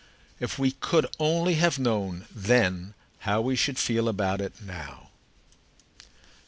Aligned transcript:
If 0.39 0.57
we 0.57 0.71
could 0.71 1.05
only 1.19 1.53
have 1.61 1.77
known 1.77 2.25
then 2.33 2.95
how 3.19 3.39
we 3.41 3.55
should 3.55 3.77
feel 3.77 4.09
about 4.09 4.41
it 4.41 4.59
now!" 4.59 5.11